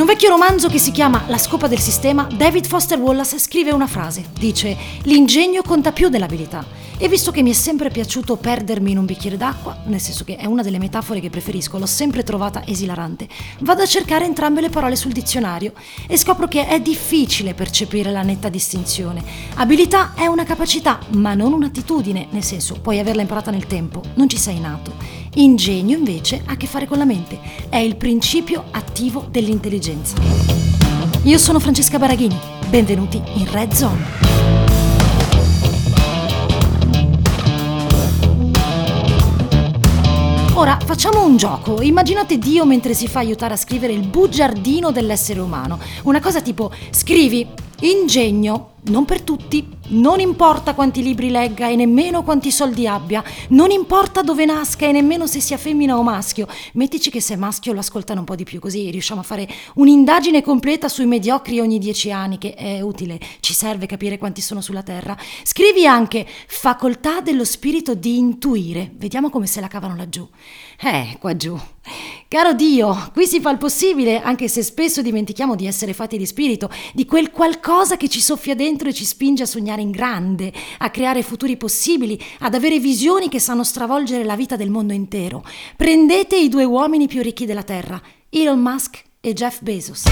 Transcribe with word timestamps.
In 0.00 0.06
un 0.06 0.12
vecchio 0.12 0.30
romanzo 0.30 0.70
che 0.70 0.78
si 0.78 0.92
chiama 0.92 1.24
La 1.26 1.36
scopa 1.36 1.68
del 1.68 1.78
sistema, 1.78 2.26
David 2.34 2.64
Foster 2.64 2.98
Wallace 2.98 3.38
scrive 3.38 3.70
una 3.70 3.86
frase. 3.86 4.30
Dice: 4.32 4.74
L'ingegno 5.02 5.60
conta 5.60 5.92
più 5.92 6.08
dell'abilità. 6.08 6.64
E 7.02 7.08
visto 7.08 7.30
che 7.30 7.40
mi 7.40 7.48
è 7.48 7.54
sempre 7.54 7.88
piaciuto 7.88 8.36
perdermi 8.36 8.90
in 8.90 8.98
un 8.98 9.06
bicchiere 9.06 9.38
d'acqua, 9.38 9.78
nel 9.86 10.02
senso 10.02 10.22
che 10.22 10.36
è 10.36 10.44
una 10.44 10.62
delle 10.62 10.78
metafore 10.78 11.20
che 11.20 11.30
preferisco, 11.30 11.78
l'ho 11.78 11.86
sempre 11.86 12.22
trovata 12.22 12.62
esilarante, 12.66 13.26
vado 13.60 13.80
a 13.80 13.86
cercare 13.86 14.26
entrambe 14.26 14.60
le 14.60 14.68
parole 14.68 14.96
sul 14.96 15.12
dizionario 15.12 15.72
e 16.06 16.18
scopro 16.18 16.46
che 16.46 16.68
è 16.68 16.78
difficile 16.78 17.54
percepire 17.54 18.10
la 18.10 18.20
netta 18.20 18.50
distinzione. 18.50 19.24
Abilità 19.54 20.12
è 20.14 20.26
una 20.26 20.44
capacità, 20.44 20.98
ma 21.12 21.32
non 21.32 21.54
un'attitudine, 21.54 22.26
nel 22.32 22.44
senso 22.44 22.74
puoi 22.82 22.98
averla 22.98 23.22
imparata 23.22 23.50
nel 23.50 23.66
tempo, 23.66 24.02
non 24.16 24.28
ci 24.28 24.36
sei 24.36 24.60
nato. 24.60 24.92
Ingegno 25.36 25.96
invece 25.96 26.42
ha 26.44 26.52
a 26.52 26.56
che 26.56 26.66
fare 26.66 26.86
con 26.86 26.98
la 26.98 27.06
mente, 27.06 27.40
è 27.70 27.78
il 27.78 27.96
principio 27.96 28.64
attivo 28.72 29.26
dell'intelligenza. 29.30 30.16
Io 31.22 31.38
sono 31.38 31.60
Francesca 31.60 31.98
Baraghini, 31.98 32.38
benvenuti 32.68 33.22
in 33.36 33.50
Red 33.50 33.72
Zone. 33.72 34.49
Facciamo 40.90 41.24
un 41.24 41.36
gioco. 41.36 41.82
Immaginate 41.82 42.36
Dio 42.36 42.66
mentre 42.66 42.94
si 42.94 43.06
fa 43.06 43.20
aiutare 43.20 43.54
a 43.54 43.56
scrivere 43.56 43.92
il 43.92 44.08
bugiardino 44.08 44.90
dell'essere 44.90 45.38
umano. 45.38 45.78
Una 46.02 46.18
cosa 46.18 46.42
tipo 46.42 46.72
scrivi 46.90 47.46
ingegno, 47.82 48.72
non 48.86 49.04
per 49.04 49.22
tutti, 49.22 49.68
non 49.90 50.20
importa 50.20 50.74
quanti 50.74 51.02
libri 51.02 51.30
legga 51.30 51.68
e 51.68 51.76
nemmeno 51.76 52.22
quanti 52.22 52.50
soldi 52.50 52.86
abbia, 52.86 53.22
non 53.48 53.70
importa 53.70 54.22
dove 54.22 54.44
nasca 54.44 54.86
e 54.86 54.92
nemmeno 54.92 55.26
se 55.26 55.40
sia 55.40 55.56
femmina 55.56 55.96
o 55.96 56.02
maschio. 56.02 56.46
Mettici 56.74 57.10
che 57.10 57.20
se 57.20 57.34
è 57.34 57.36
maschio 57.36 57.72
lo 57.72 57.80
ascoltano 57.80 58.20
un 58.20 58.26
po' 58.26 58.34
di 58.34 58.44
più, 58.44 58.60
così 58.60 58.90
riusciamo 58.90 59.20
a 59.20 59.24
fare 59.24 59.48
un'indagine 59.74 60.42
completa 60.42 60.88
sui 60.88 61.06
mediocri 61.06 61.60
ogni 61.60 61.78
dieci 61.78 62.10
anni, 62.10 62.38
che 62.38 62.54
è 62.54 62.80
utile, 62.80 63.18
ci 63.40 63.54
serve 63.54 63.86
capire 63.86 64.18
quanti 64.18 64.40
sono 64.40 64.60
sulla 64.60 64.82
Terra. 64.82 65.16
Scrivi 65.42 65.86
anche 65.86 66.26
facoltà 66.46 67.20
dello 67.20 67.44
spirito 67.44 67.94
di 67.94 68.18
intuire. 68.18 68.90
Vediamo 68.94 69.30
come 69.30 69.46
se 69.46 69.60
la 69.60 69.68
cavano 69.68 69.96
laggiù. 69.96 70.28
Eh, 70.80 71.16
qua 71.18 71.36
giù. 71.36 71.58
Caro 72.28 72.52
Dio, 72.52 73.10
qui 73.12 73.26
si 73.26 73.40
fa 73.40 73.50
il 73.50 73.58
possibile, 73.58 74.22
anche 74.22 74.46
se 74.46 74.62
spesso 74.62 75.02
dimentichiamo 75.02 75.56
di 75.56 75.66
essere 75.66 75.92
fatti 75.92 76.16
di 76.16 76.26
spirito, 76.26 76.70
di 76.94 77.04
quel 77.04 77.30
qualcosa 77.30 77.96
che 77.96 78.08
ci 78.08 78.20
soffia 78.20 78.54
dentro 78.54 78.88
e 78.88 78.94
ci 78.94 79.04
spinge 79.04 79.42
a 79.42 79.46
sognare 79.46 79.82
in 79.82 79.90
grande, 79.90 80.52
a 80.78 80.90
creare 80.90 81.22
futuri 81.22 81.56
possibili, 81.56 82.20
ad 82.40 82.54
avere 82.54 82.78
visioni 82.78 83.28
che 83.28 83.40
sanno 83.40 83.64
stravolgere 83.64 84.22
la 84.22 84.36
vita 84.36 84.54
del 84.54 84.70
mondo 84.70 84.92
intero. 84.92 85.44
Prendete 85.76 86.36
i 86.36 86.48
due 86.48 86.62
uomini 86.62 87.08
più 87.08 87.20
ricchi 87.20 87.46
della 87.46 87.64
Terra, 87.64 88.00
Elon 88.28 88.60
Musk 88.60 89.02
e 89.20 89.32
Jeff 89.32 89.60
Bezos. 89.62 90.04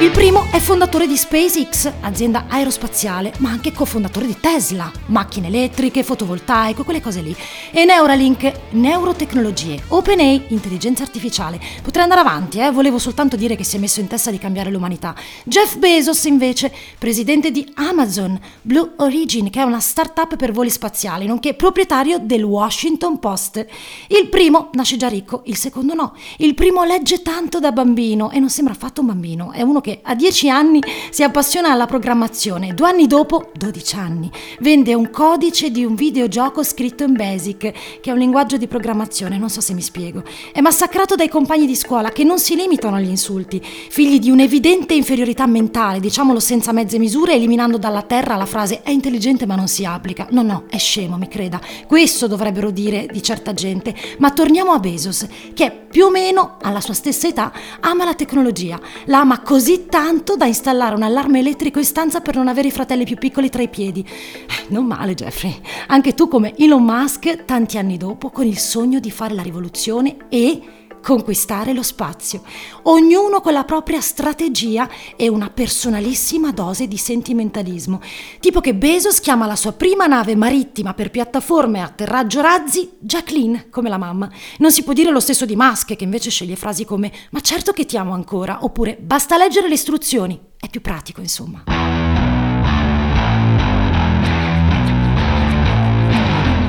Il 0.00 0.12
primo 0.12 0.46
è 0.52 0.60
fondatore 0.60 1.08
di 1.08 1.16
SpaceX, 1.16 1.92
azienda 2.02 2.44
aerospaziale, 2.46 3.32
ma 3.38 3.50
anche 3.50 3.72
cofondatore 3.72 4.26
di 4.26 4.36
Tesla, 4.38 4.88
macchine 5.06 5.48
elettriche, 5.48 6.04
fotovoltaico, 6.04 6.84
quelle 6.84 7.00
cose 7.00 7.20
lì. 7.20 7.34
E 7.72 7.84
Neuralink, 7.84 8.52
neurotecnologie, 8.70 9.82
OpenAI, 9.88 10.44
intelligenza 10.50 11.02
artificiale. 11.02 11.58
Potrei 11.82 12.04
andare 12.04 12.20
avanti, 12.20 12.60
eh? 12.60 12.70
volevo 12.70 13.00
soltanto 13.00 13.34
dire 13.34 13.56
che 13.56 13.64
si 13.64 13.74
è 13.74 13.80
messo 13.80 13.98
in 13.98 14.06
testa 14.06 14.30
di 14.30 14.38
cambiare 14.38 14.70
l'umanità. 14.70 15.16
Jeff 15.42 15.78
Bezos, 15.78 16.22
invece, 16.26 16.72
presidente 16.96 17.50
di 17.50 17.68
Amazon, 17.74 18.38
Blue 18.62 18.92
Origin, 18.98 19.50
che 19.50 19.60
è 19.60 19.64
una 19.64 19.80
start-up 19.80 20.36
per 20.36 20.52
voli 20.52 20.70
spaziali, 20.70 21.26
nonché 21.26 21.54
proprietario 21.54 22.20
del 22.20 22.44
Washington 22.44 23.18
Post. 23.18 23.66
Il 24.06 24.28
primo 24.28 24.70
nasce 24.74 24.96
già 24.96 25.08
ricco, 25.08 25.42
il 25.46 25.56
secondo 25.56 25.94
no. 25.94 26.14
Il 26.36 26.54
primo 26.54 26.84
legge 26.84 27.20
tanto 27.20 27.58
da 27.58 27.72
bambino 27.72 28.30
e 28.30 28.38
non 28.38 28.48
sembra 28.48 28.74
affatto 28.74 29.00
un 29.00 29.08
bambino, 29.08 29.50
è 29.50 29.62
uno 29.62 29.80
che 29.80 29.86
che 29.88 30.00
a 30.02 30.14
10 30.14 30.50
anni 30.50 30.80
si 31.08 31.22
appassiona 31.22 31.70
alla 31.70 31.86
programmazione, 31.86 32.74
due 32.74 32.88
anni 32.88 33.06
dopo, 33.06 33.50
12 33.54 33.96
anni, 33.96 34.30
vende 34.60 34.92
un 34.92 35.08
codice 35.08 35.70
di 35.70 35.82
un 35.82 35.94
videogioco 35.94 36.62
scritto 36.62 37.04
in 37.04 37.14
Basic, 37.14 37.56
che 37.58 38.00
è 38.02 38.10
un 38.10 38.18
linguaggio 38.18 38.58
di 38.58 38.66
programmazione, 38.66 39.38
non 39.38 39.48
so 39.48 39.62
se 39.62 39.72
mi 39.72 39.80
spiego. 39.80 40.22
È 40.52 40.60
massacrato 40.60 41.14
dai 41.14 41.30
compagni 41.30 41.66
di 41.66 41.74
scuola 41.74 42.10
che 42.10 42.22
non 42.22 42.38
si 42.38 42.54
limitano 42.54 42.96
agli 42.96 43.08
insulti, 43.08 43.62
figli 43.64 44.18
di 44.18 44.30
un'evidente 44.30 44.92
inferiorità 44.92 45.46
mentale, 45.46 46.00
diciamolo 46.00 46.38
senza 46.38 46.72
mezze 46.72 46.98
misure, 46.98 47.32
eliminando 47.32 47.78
dalla 47.78 48.02
terra 48.02 48.36
la 48.36 48.44
frase 48.44 48.82
è 48.82 48.90
intelligente 48.90 49.46
ma 49.46 49.54
non 49.54 49.68
si 49.68 49.86
applica. 49.86 50.26
No, 50.32 50.42
no, 50.42 50.64
è 50.68 50.76
scemo, 50.76 51.16
mi 51.16 51.28
creda. 51.28 51.58
Questo 51.86 52.26
dovrebbero 52.26 52.70
dire 52.70 53.08
di 53.10 53.22
certa 53.22 53.54
gente. 53.54 53.94
Ma 54.18 54.32
torniamo 54.32 54.72
a 54.72 54.78
Bezos, 54.80 55.26
che 55.54 55.86
più 55.88 56.04
o 56.04 56.10
meno 56.10 56.58
alla 56.60 56.82
sua 56.82 56.92
stessa 56.92 57.26
età 57.26 57.50
ama 57.80 58.04
la 58.04 58.14
tecnologia. 58.14 58.78
La 59.06 59.20
ama 59.20 59.40
così 59.40 59.76
tanto 59.86 60.36
da 60.36 60.46
installare 60.46 60.94
un 60.94 61.02
allarme 61.02 61.38
elettrico 61.38 61.78
in 61.78 61.84
stanza 61.84 62.20
per 62.20 62.36
non 62.36 62.48
avere 62.48 62.68
i 62.68 62.72
fratelli 62.72 63.04
più 63.04 63.16
piccoli 63.16 63.50
tra 63.50 63.62
i 63.62 63.68
piedi. 63.68 64.00
Eh, 64.00 64.64
non 64.68 64.86
male, 64.86 65.14
Jeffrey. 65.14 65.54
Anche 65.88 66.14
tu, 66.14 66.28
come 66.28 66.54
Elon 66.56 66.84
Musk, 66.84 67.44
tanti 67.44 67.78
anni 67.78 67.96
dopo, 67.96 68.30
con 68.30 68.46
il 68.46 68.58
sogno 68.58 69.00
di 69.00 69.10
fare 69.10 69.34
la 69.34 69.42
rivoluzione 69.42 70.16
e 70.28 70.60
conquistare 71.02 71.72
lo 71.72 71.82
spazio, 71.82 72.42
ognuno 72.84 73.40
con 73.40 73.52
la 73.52 73.64
propria 73.64 74.00
strategia 74.00 74.88
e 75.16 75.28
una 75.28 75.50
personalissima 75.50 76.52
dose 76.52 76.86
di 76.86 76.96
sentimentalismo, 76.96 78.00
tipo 78.40 78.60
che 78.60 78.74
Bezos 78.74 79.20
chiama 79.20 79.46
la 79.46 79.56
sua 79.56 79.72
prima 79.72 80.06
nave 80.06 80.36
marittima 80.36 80.94
per 80.94 81.10
piattaforme 81.10 81.78
e 81.78 81.82
atterraggio 81.82 82.40
razzi 82.40 82.90
Jacqueline, 82.98 83.68
come 83.70 83.88
la 83.88 83.98
mamma. 83.98 84.30
Non 84.58 84.70
si 84.70 84.82
può 84.82 84.92
dire 84.92 85.10
lo 85.10 85.20
stesso 85.20 85.46
di 85.46 85.56
Musk, 85.56 85.96
che 85.96 86.04
invece 86.04 86.30
sceglie 86.30 86.56
frasi 86.56 86.84
come 86.84 87.12
ma 87.30 87.40
certo 87.40 87.72
che 87.72 87.86
ti 87.86 87.96
amo 87.96 88.12
ancora, 88.12 88.64
oppure 88.64 88.96
basta 89.00 89.36
leggere 89.36 89.68
le 89.68 89.74
istruzioni, 89.74 90.40
è 90.58 90.68
più 90.68 90.80
pratico 90.80 91.20
insomma. 91.20 91.97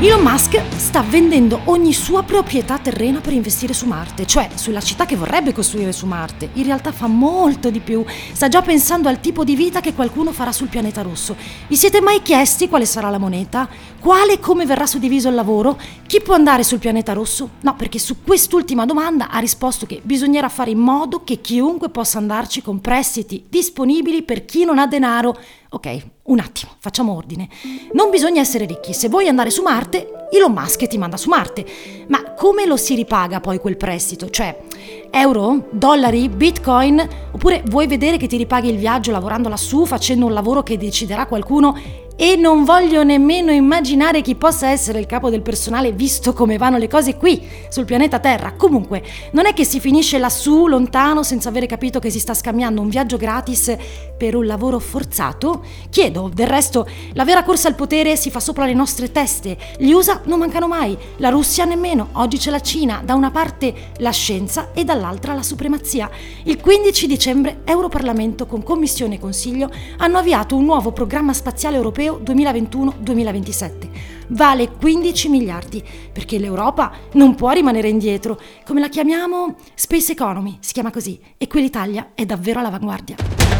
Elon 0.01 0.21
Musk 0.21 0.57
sta 0.77 1.01
vendendo 1.01 1.59
ogni 1.65 1.91
sua 1.91 2.23
proprietà 2.23 2.77
terrena 2.79 3.19
per 3.19 3.33
investire 3.33 3.73
su 3.73 3.85
Marte, 3.85 4.25
cioè 4.25 4.47
sulla 4.55 4.79
città 4.79 5.05
che 5.05 5.17
vorrebbe 5.17 5.51
costruire 5.51 5.91
su 5.91 6.05
Marte. 6.05 6.51
In 6.53 6.63
realtà 6.63 6.93
fa 6.93 7.07
molto 7.07 7.69
di 7.69 7.81
più, 7.81 8.05
sta 8.31 8.47
già 8.47 8.61
pensando 8.61 9.09
al 9.09 9.19
tipo 9.19 9.43
di 9.43 9.57
vita 9.57 9.81
che 9.81 9.93
qualcuno 9.93 10.31
farà 10.31 10.53
sul 10.53 10.69
pianeta 10.69 11.01
rosso. 11.01 11.35
Vi 11.67 11.75
siete 11.75 11.99
mai 11.99 12.21
chiesti 12.21 12.69
quale 12.69 12.85
sarà 12.85 13.09
la 13.09 13.17
moneta? 13.17 13.67
Quale 13.99 14.33
e 14.33 14.39
come 14.39 14.65
verrà 14.65 14.85
suddiviso 14.85 15.27
il 15.27 15.35
lavoro? 15.35 15.77
Chi 16.07 16.21
può 16.21 16.33
andare 16.33 16.63
sul 16.63 16.79
pianeta 16.79 17.11
rosso? 17.11 17.49
No, 17.59 17.75
perché 17.75 17.99
su 17.99 18.23
quest'ultima 18.23 18.85
domanda 18.85 19.29
ha 19.29 19.39
risposto 19.39 19.85
che 19.85 19.99
bisognerà 20.01 20.47
fare 20.47 20.71
in 20.71 20.79
modo 20.79 21.25
che 21.25 21.41
chiunque 21.41 21.89
possa 21.89 22.19
andarci 22.19 22.61
con 22.61 22.79
prestiti 22.79 23.43
disponibili 23.49 24.23
per 24.23 24.45
chi 24.45 24.63
non 24.63 24.79
ha 24.79 24.87
denaro 24.87 25.37
Ok, 25.71 26.01
un 26.23 26.39
attimo, 26.39 26.71
facciamo 26.79 27.15
ordine. 27.15 27.47
Non 27.93 28.09
bisogna 28.09 28.41
essere 28.41 28.65
ricchi. 28.65 28.91
Se 28.91 29.07
vuoi 29.07 29.27
andare 29.27 29.51
su 29.51 29.61
Marte, 29.61 30.27
Elon 30.31 30.51
Musk 30.51 30.87
ti 30.87 30.97
manda 30.97 31.15
su 31.15 31.29
Marte. 31.29 31.63
Ma 32.07 32.33
come 32.33 32.65
lo 32.65 32.75
si 32.75 32.95
ripaga 32.95 33.39
poi 33.39 33.59
quel 33.59 33.77
prestito? 33.77 34.31
Cioè, 34.31 34.63
euro, 35.11 35.67
dollari, 35.69 36.27
bitcoin? 36.27 37.07
Oppure 37.33 37.61
vuoi 37.67 37.85
vedere 37.85 38.17
che 38.17 38.25
ti 38.25 38.37
ripaghi 38.37 38.69
il 38.69 38.77
viaggio 38.77 39.11
lavorando 39.11 39.47
lassù, 39.47 39.85
facendo 39.85 40.25
un 40.25 40.33
lavoro 40.33 40.63
che 40.63 40.75
deciderà 40.75 41.27
qualcuno 41.27 41.77
e 42.21 42.35
non 42.35 42.65
voglio 42.65 43.01
nemmeno 43.03 43.49
immaginare 43.49 44.19
chi 44.19 44.35
possa 44.35 44.71
essere 44.71 44.99
il 44.99 45.05
capo 45.05 45.29
del 45.29 45.41
personale 45.41 45.93
visto 45.93 46.33
come 46.33 46.57
vanno 46.57 46.77
le 46.77 46.89
cose 46.89 47.15
qui, 47.15 47.47
sul 47.69 47.85
pianeta 47.85 48.19
Terra. 48.19 48.55
Comunque, 48.57 49.01
non 49.31 49.45
è 49.45 49.53
che 49.53 49.63
si 49.63 49.79
finisce 49.79 50.17
lassù, 50.17 50.67
lontano, 50.67 51.23
senza 51.23 51.47
avere 51.47 51.65
capito 51.65 51.99
che 51.99 52.09
si 52.09 52.19
sta 52.19 52.33
scambiando 52.33 52.81
un 52.81 52.89
viaggio 52.89 53.15
gratis 53.15 53.73
per 54.17 54.35
un 54.35 54.45
lavoro 54.45 54.79
forzato? 54.79 55.63
Chiedo, 55.89 56.29
del 56.33 56.47
resto, 56.47 56.85
la 57.13 57.23
vera 57.23 57.43
corsa 57.43 57.69
al 57.69 57.75
potere 57.75 58.17
si 58.17 58.29
fa 58.29 58.41
sopra 58.41 58.65
le 58.65 58.73
nostre 58.73 59.13
teste. 59.13 59.57
Gli 59.77 59.91
USA 59.91 60.19
non 60.25 60.39
mancano 60.39 60.67
mai, 60.67 60.97
la 61.19 61.29
Russia 61.29 61.63
nemmeno. 61.63 62.09
Oggi 62.13 62.37
c'è 62.37 62.51
la 62.51 62.59
Cina, 62.59 63.01
da 63.01 63.13
una 63.13 63.31
parte 63.31 63.93
la 63.99 64.11
scienza 64.11 64.71
e 64.73 64.83
dall'altra 64.83 65.33
la 65.33 65.41
supremazia. 65.41 66.09
Il 66.43 66.59
15 66.59 67.07
dicembre 67.07 67.61
Europarlamento 67.63 68.45
con 68.45 68.61
Commissione 68.61 69.15
e 69.15 69.19
Consiglio 69.19 69.71
hanno 69.99 70.17
avviato 70.17 70.57
un 70.57 70.65
nuovo 70.65 70.91
programma 70.91 71.31
spaziale 71.31 71.77
europeo 71.77 72.07
europeo 72.09 72.19
2021-2027. 72.19 73.89
Vale 74.29 74.71
15 74.71 75.29
miliardi, 75.29 75.83
perché 76.11 76.37
l'Europa 76.37 76.91
non 77.13 77.35
può 77.35 77.51
rimanere 77.51 77.89
indietro. 77.89 78.39
Come 78.65 78.79
la 78.79 78.89
chiamiamo? 78.89 79.55
Space 79.75 80.11
Economy, 80.11 80.57
si 80.59 80.73
chiama 80.73 80.91
così, 80.91 81.19
e 81.37 81.47
qui 81.47 81.61
l'Italia 81.61 82.11
è 82.13 82.25
davvero 82.25 82.59
all'avanguardia. 82.59 83.58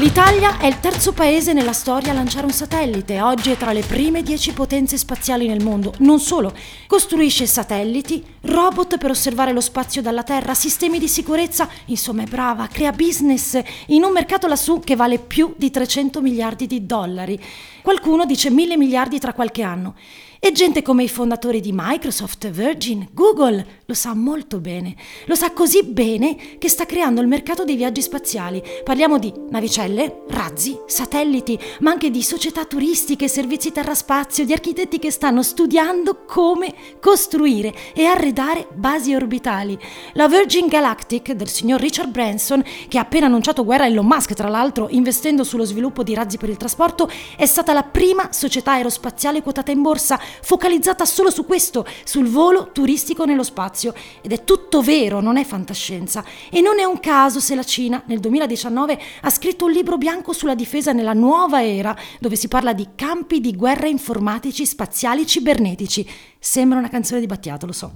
L'Italia 0.00 0.56
è 0.56 0.64
il 0.64 0.80
terzo 0.80 1.12
paese 1.12 1.52
nella 1.52 1.74
storia 1.74 2.12
a 2.12 2.14
lanciare 2.14 2.46
un 2.46 2.52
satellite. 2.52 3.20
Oggi 3.20 3.50
è 3.50 3.58
tra 3.58 3.72
le 3.72 3.82
prime 3.82 4.22
dieci 4.22 4.54
potenze 4.54 4.96
spaziali 4.96 5.46
nel 5.46 5.62
mondo. 5.62 5.92
Non 5.98 6.20
solo, 6.20 6.54
costruisce 6.86 7.44
satelliti, 7.44 8.24
robot 8.40 8.96
per 8.96 9.10
osservare 9.10 9.52
lo 9.52 9.60
spazio 9.60 10.00
dalla 10.00 10.22
Terra, 10.22 10.54
sistemi 10.54 10.98
di 10.98 11.06
sicurezza. 11.06 11.68
Insomma, 11.86 12.22
è 12.22 12.26
brava, 12.26 12.66
crea 12.68 12.92
business 12.92 13.60
in 13.88 14.02
un 14.02 14.12
mercato 14.12 14.46
lassù 14.46 14.80
che 14.80 14.96
vale 14.96 15.18
più 15.18 15.52
di 15.58 15.70
300 15.70 16.22
miliardi 16.22 16.66
di 16.66 16.86
dollari. 16.86 17.38
Qualcuno 17.82 18.24
dice 18.24 18.48
mille 18.48 18.78
miliardi 18.78 19.18
tra 19.18 19.34
qualche 19.34 19.62
anno. 19.62 19.96
E 20.42 20.52
gente 20.52 20.80
come 20.80 21.02
i 21.02 21.08
fondatori 21.08 21.60
di 21.60 21.70
Microsoft, 21.70 22.48
Virgin, 22.48 23.08
Google 23.12 23.82
lo 23.84 23.92
sa 23.92 24.14
molto 24.14 24.58
bene. 24.58 24.96
Lo 25.26 25.34
sa 25.34 25.52
così 25.52 25.82
bene 25.82 26.56
che 26.56 26.70
sta 26.70 26.86
creando 26.86 27.20
il 27.20 27.26
mercato 27.26 27.62
dei 27.62 27.76
viaggi 27.76 28.00
spaziali. 28.00 28.62
Parliamo 28.82 29.18
di 29.18 29.30
navicelle, 29.50 30.22
razzi, 30.30 30.78
satelliti, 30.86 31.58
ma 31.80 31.90
anche 31.90 32.08
di 32.08 32.22
società 32.22 32.64
turistiche, 32.64 33.28
servizi 33.28 33.70
terraspazio, 33.70 34.46
di 34.46 34.54
architetti 34.54 34.98
che 34.98 35.10
stanno 35.10 35.42
studiando 35.42 36.24
come 36.24 36.72
costruire 37.02 37.74
e 37.92 38.06
arredare 38.06 38.66
basi 38.72 39.14
orbitali. 39.14 39.78
La 40.14 40.26
Virgin 40.26 40.68
Galactic 40.68 41.32
del 41.32 41.48
signor 41.48 41.80
Richard 41.80 42.12
Branson, 42.12 42.64
che 42.88 42.96
ha 42.96 43.02
appena 43.02 43.26
annunciato 43.26 43.62
guerra 43.62 43.84
a 43.84 43.88
Elon 43.88 44.06
Musk, 44.06 44.32
tra 44.32 44.48
l'altro 44.48 44.88
investendo 44.88 45.44
sullo 45.44 45.66
sviluppo 45.66 46.02
di 46.02 46.14
razzi 46.14 46.38
per 46.38 46.48
il 46.48 46.56
trasporto, 46.56 47.10
è 47.36 47.44
stata 47.44 47.74
la 47.74 47.82
prima 47.82 48.32
società 48.32 48.72
aerospaziale 48.72 49.42
quotata 49.42 49.70
in 49.70 49.82
borsa 49.82 50.18
focalizzata 50.42 51.04
solo 51.04 51.30
su 51.30 51.44
questo, 51.44 51.86
sul 52.04 52.28
volo 52.28 52.70
turistico 52.72 53.24
nello 53.24 53.42
spazio. 53.42 53.94
Ed 54.20 54.32
è 54.32 54.44
tutto 54.44 54.82
vero, 54.82 55.20
non 55.20 55.36
è 55.36 55.44
fantascienza. 55.44 56.24
E 56.50 56.60
non 56.60 56.78
è 56.78 56.84
un 56.84 57.00
caso 57.00 57.40
se 57.40 57.54
la 57.54 57.64
Cina 57.64 58.02
nel 58.06 58.20
2019 58.20 59.00
ha 59.22 59.30
scritto 59.30 59.64
un 59.64 59.72
libro 59.72 59.98
bianco 59.98 60.32
sulla 60.32 60.54
difesa 60.54 60.92
nella 60.92 61.12
nuova 61.12 61.64
era, 61.64 61.96
dove 62.18 62.36
si 62.36 62.48
parla 62.48 62.72
di 62.72 62.88
campi 62.94 63.40
di 63.40 63.54
guerra 63.54 63.86
informatici 63.86 64.66
spaziali 64.66 65.26
cibernetici. 65.26 66.08
Sembra 66.42 66.78
una 66.78 66.88
canzone 66.88 67.20
di 67.20 67.26
Battiato, 67.26 67.66
lo 67.66 67.72
so. 67.72 67.92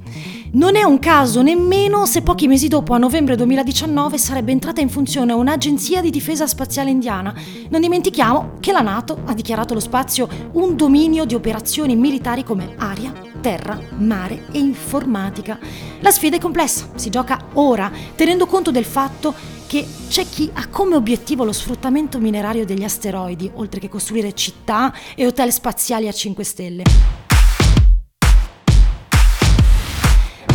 Non 0.53 0.77
è 0.77 0.83
un 0.83 0.99
caso 0.99 1.41
nemmeno 1.41 2.05
se 2.05 2.21
pochi 2.21 2.47
mesi 2.47 2.69
dopo, 2.69 2.93
a 2.93 2.99
novembre 2.99 3.37
2019, 3.37 4.19
sarebbe 4.19 4.53
entrata 4.53 4.83
in 4.83 4.91
funzione 4.91 5.33
un'agenzia 5.33 6.03
di 6.03 6.11
difesa 6.11 6.47
spaziale 6.47 6.91
indiana. 6.91 7.35
Non 7.71 7.81
dimentichiamo 7.81 8.57
che 8.61 8.71
la 8.71 8.83
Nato 8.83 9.23
ha 9.25 9.33
dichiarato 9.33 9.73
lo 9.73 9.81
spazio 9.81 10.29
un 10.53 10.77
dominio 10.77 11.25
di 11.25 11.35
operazioni 11.35 11.97
militari 11.97 12.23
come 12.43 12.75
aria, 12.79 13.13
terra, 13.43 13.79
mare 13.99 14.47
e 14.51 14.59
informatica. 14.59 15.59
La 16.01 16.11
sfida 16.11 16.37
è 16.37 16.41
complessa, 16.41 16.89
si 16.95 17.11
gioca 17.11 17.39
ora, 17.53 17.91
tenendo 18.17 18.47
conto 18.47 18.71
del 18.71 18.87
fatto 18.87 19.35
che 19.67 19.87
c'è 20.09 20.27
chi 20.27 20.51
ha 20.55 20.69
come 20.69 20.95
obiettivo 20.95 21.45
lo 21.45 21.53
sfruttamento 21.53 22.19
minerario 22.19 22.65
degli 22.65 22.83
asteroidi, 22.83 23.51
oltre 23.55 23.79
che 23.79 23.91
costruire 23.91 24.33
città 24.33 24.95
e 25.15 25.27
hotel 25.27 25.53
spaziali 25.53 26.09
a 26.09 26.13
5 26.13 26.45
stelle. 26.45 26.83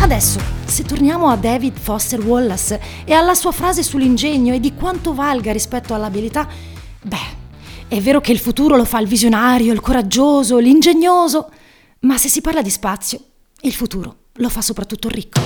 Adesso, 0.02 0.40
se 0.66 0.84
torniamo 0.84 1.30
a 1.30 1.36
David 1.36 1.78
Foster 1.78 2.20
Wallace 2.20 2.82
e 3.06 3.14
alla 3.14 3.36
sua 3.36 3.52
frase 3.52 3.84
sull'ingegno 3.84 4.56
e 4.56 4.60
di 4.60 4.74
quanto 4.74 5.14
valga 5.14 5.52
rispetto 5.52 5.94
all'abilità, 5.94 6.48
beh, 7.04 7.39
è 7.90 8.00
vero 8.00 8.22
che 8.22 8.32
il 8.32 8.38
futuro 8.38 8.78
lo 8.78 8.86
fa 8.86 9.00
il 9.00 9.08
visionario, 9.08 9.74
il 9.74 9.80
coraggioso, 9.82 10.60
l'ingegnoso, 10.60 11.52
ma 12.02 12.18
se 12.18 12.30
si 12.30 12.40
parla 12.40 12.62
di 12.62 12.70
spazio, 12.70 13.20
il 13.62 13.74
futuro 13.74 14.28
lo 14.34 14.48
fa 14.50 14.62
soprattutto 14.62 15.08
il 15.08 15.14
ricco. 15.14 15.40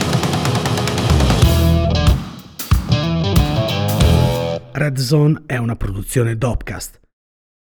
Red 4.73 4.97
Zone 4.97 5.43
è 5.45 5.55
una 5.55 5.77
produzione 5.77 6.37
Dopcast 6.37 6.99